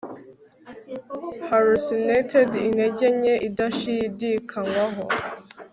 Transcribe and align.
Hallucinated 1.49 2.49
intege 2.67 3.07
nke 3.17 3.35
idashidikanywaho 3.47 5.03